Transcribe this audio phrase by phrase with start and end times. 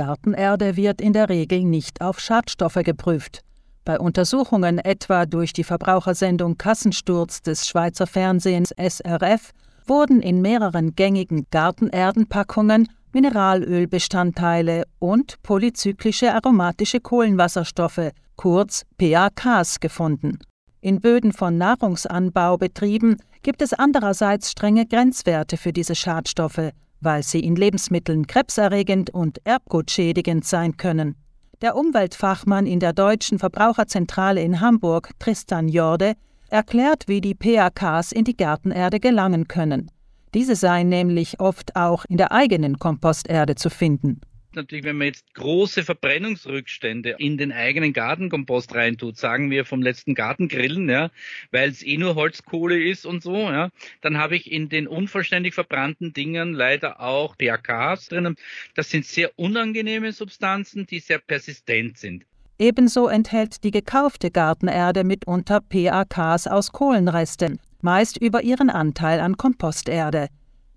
[0.00, 3.42] Gartenerde wird in der Regel nicht auf Schadstoffe geprüft.
[3.84, 9.50] Bei Untersuchungen etwa durch die Verbrauchersendung Kassensturz des Schweizer Fernsehens SRF
[9.86, 20.38] wurden in mehreren gängigen Gartenerdenpackungen Mineralölbestandteile und polyzyklische aromatische Kohlenwasserstoffe, kurz PAKs, gefunden.
[20.80, 26.70] In Böden von Nahrungsanbaubetrieben gibt es andererseits strenge Grenzwerte für diese Schadstoffe,
[27.00, 31.16] weil sie in Lebensmitteln krebserregend und erbgutschädigend sein können.
[31.62, 36.14] Der Umweltfachmann in der Deutschen Verbraucherzentrale in Hamburg, Tristan Jorde,
[36.48, 39.90] erklärt, wie die PAKs in die Gartenerde gelangen können.
[40.34, 44.20] Diese seien nämlich oft auch in der eigenen Komposterde zu finden
[44.54, 50.14] natürlich, wenn man jetzt große Verbrennungsrückstände in den eigenen Gartenkompost reintut, sagen wir vom letzten
[50.14, 51.10] Gartengrillen, ja,
[51.50, 55.54] weil es eh nur Holzkohle ist und so, ja, dann habe ich in den unvollständig
[55.54, 58.36] verbrannten Dingen leider auch PAKs drinnen.
[58.74, 62.24] Das sind sehr unangenehme Substanzen, die sehr persistent sind.
[62.58, 70.28] Ebenso enthält die gekaufte Gartenerde mitunter PAKs aus Kohlenresten, meist über ihren Anteil an Komposterde.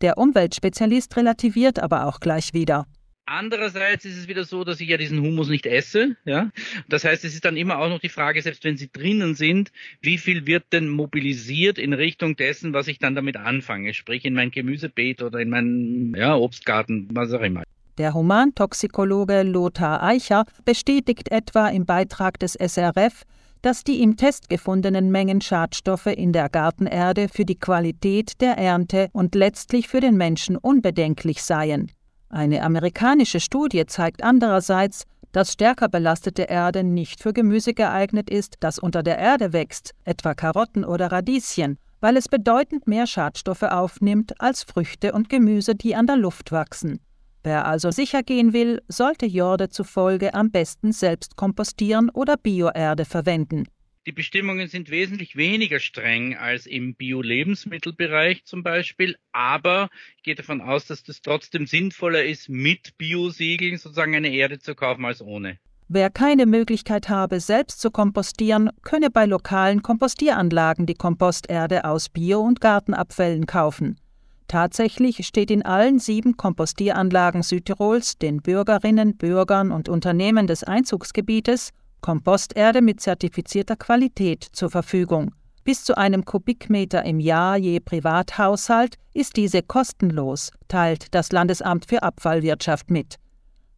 [0.00, 2.86] Der Umweltspezialist relativiert aber auch gleich wieder.
[3.30, 6.16] Andererseits ist es wieder so, dass ich ja diesen Humus nicht esse.
[6.24, 6.50] Ja?
[6.88, 9.70] Das heißt, es ist dann immer auch noch die Frage, selbst wenn sie drinnen sind,
[10.00, 14.32] wie viel wird denn mobilisiert in Richtung dessen, was ich dann damit anfange, sprich in
[14.32, 17.64] mein Gemüsebeet oder in meinen ja, Obstgarten, was auch immer.
[17.98, 23.24] Der Humantoxikologe Lothar Eicher bestätigt etwa im Beitrag des SRF,
[23.60, 29.10] dass die im Test gefundenen Mengen Schadstoffe in der Gartenerde für die Qualität der Ernte
[29.12, 31.92] und letztlich für den Menschen unbedenklich seien.
[32.30, 38.78] Eine amerikanische Studie zeigt andererseits, dass stärker belastete Erde nicht für Gemüse geeignet ist, das
[38.78, 44.62] unter der Erde wächst, etwa Karotten oder Radieschen, weil es bedeutend mehr Schadstoffe aufnimmt als
[44.62, 47.00] Früchte und Gemüse, die an der Luft wachsen.
[47.42, 53.64] Wer also sicher gehen will, sollte Jorde zufolge am besten selbst kompostieren oder Bioerde verwenden.
[54.08, 60.62] Die Bestimmungen sind wesentlich weniger streng als im Bio-Lebensmittelbereich zum Beispiel, aber ich gehe davon
[60.62, 65.58] aus, dass das trotzdem sinnvoller ist, mit Biosiegeln sozusagen eine Erde zu kaufen als ohne.
[65.88, 72.40] Wer keine Möglichkeit habe, selbst zu kompostieren, könne bei lokalen Kompostieranlagen die Komposterde aus Bio-
[72.40, 74.00] und Gartenabfällen kaufen.
[74.46, 82.82] Tatsächlich steht in allen sieben Kompostieranlagen Südtirols den Bürgerinnen, Bürgern und Unternehmen des Einzugsgebietes Komposterde
[82.82, 85.34] mit zertifizierter Qualität zur Verfügung.
[85.64, 92.02] Bis zu einem Kubikmeter im Jahr je Privathaushalt ist diese kostenlos, teilt das Landesamt für
[92.02, 93.16] Abfallwirtschaft mit.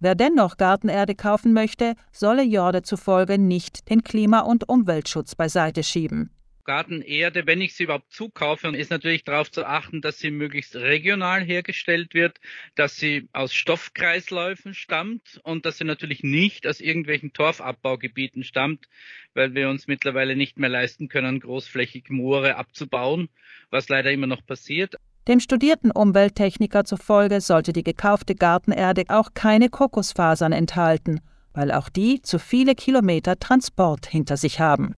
[0.00, 6.30] Wer dennoch Gartenerde kaufen möchte, solle Jorde zufolge nicht den Klima- und Umweltschutz beiseite schieben.
[6.68, 11.42] Gartenerde, wenn ich sie überhaupt zukaufe, ist natürlich darauf zu achten, dass sie möglichst regional
[11.42, 12.40] hergestellt wird,
[12.74, 18.86] dass sie aus Stoffkreisläufen stammt und dass sie natürlich nicht aus irgendwelchen Torfabbaugebieten stammt,
[19.32, 23.30] weil wir uns mittlerweile nicht mehr leisten können, großflächig Moore abzubauen,
[23.70, 24.96] was leider immer noch passiert.
[25.26, 31.20] Dem studierten Umwelttechniker zufolge sollte die gekaufte Gartenerde auch keine Kokosfasern enthalten,
[31.54, 34.96] weil auch die zu viele Kilometer Transport hinter sich haben.